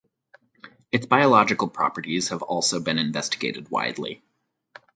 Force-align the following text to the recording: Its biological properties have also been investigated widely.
Its 0.91 1.05
biological 1.05 1.67
properties 1.67 2.29
have 2.29 2.41
also 2.41 2.79
been 2.79 2.97
investigated 2.97 3.69
widely. 3.69 4.23